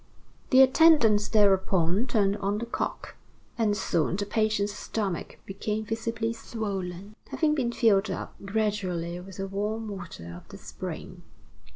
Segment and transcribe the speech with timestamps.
[0.49, 3.13] The attendant thereupon turned on the cock,
[3.55, 9.45] and soon the patient's stomach became visibly swollen, having been filled up gradually with the
[9.45, 11.21] warm water of the spring.